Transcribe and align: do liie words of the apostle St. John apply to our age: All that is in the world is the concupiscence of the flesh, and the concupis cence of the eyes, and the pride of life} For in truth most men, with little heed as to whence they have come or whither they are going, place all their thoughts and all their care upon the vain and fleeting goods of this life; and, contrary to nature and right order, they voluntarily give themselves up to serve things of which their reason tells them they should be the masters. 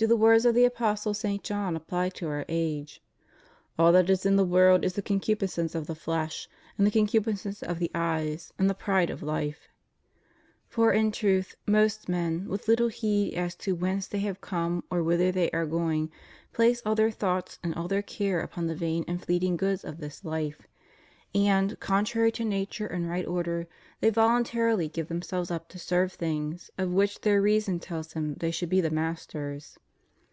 do 0.00 0.08
liie 0.08 0.16
words 0.18 0.46
of 0.46 0.54
the 0.54 0.64
apostle 0.64 1.12
St. 1.12 1.44
John 1.44 1.76
apply 1.76 2.08
to 2.08 2.26
our 2.26 2.46
age: 2.48 3.02
All 3.78 3.92
that 3.92 4.08
is 4.08 4.24
in 4.24 4.36
the 4.36 4.46
world 4.46 4.82
is 4.82 4.94
the 4.94 5.02
concupiscence 5.02 5.74
of 5.74 5.86
the 5.86 5.94
flesh, 5.94 6.48
and 6.78 6.86
the 6.86 6.90
concupis 6.90 7.42
cence 7.44 7.62
of 7.62 7.78
the 7.78 7.90
eyes, 7.94 8.50
and 8.58 8.70
the 8.70 8.74
pride 8.74 9.10
of 9.10 9.22
life} 9.22 9.68
For 10.70 10.90
in 10.90 11.12
truth 11.12 11.54
most 11.66 12.08
men, 12.08 12.48
with 12.48 12.66
little 12.66 12.88
heed 12.88 13.34
as 13.34 13.54
to 13.56 13.74
whence 13.74 14.06
they 14.06 14.20
have 14.20 14.40
come 14.40 14.84
or 14.90 15.02
whither 15.02 15.30
they 15.30 15.50
are 15.50 15.66
going, 15.66 16.10
place 16.54 16.80
all 16.86 16.94
their 16.94 17.10
thoughts 17.10 17.58
and 17.62 17.74
all 17.74 17.86
their 17.86 18.00
care 18.00 18.40
upon 18.40 18.68
the 18.68 18.74
vain 18.74 19.04
and 19.06 19.22
fleeting 19.22 19.58
goods 19.58 19.84
of 19.84 19.98
this 19.98 20.24
life; 20.24 20.66
and, 21.34 21.78
contrary 21.78 22.32
to 22.32 22.42
nature 22.46 22.86
and 22.86 23.06
right 23.06 23.26
order, 23.26 23.66
they 24.00 24.08
voluntarily 24.08 24.88
give 24.88 25.08
themselves 25.08 25.50
up 25.50 25.68
to 25.68 25.78
serve 25.78 26.14
things 26.14 26.70
of 26.78 26.90
which 26.90 27.20
their 27.20 27.42
reason 27.42 27.78
tells 27.78 28.14
them 28.14 28.32
they 28.36 28.50
should 28.50 28.70
be 28.70 28.80
the 28.80 28.88
masters. 28.90 29.78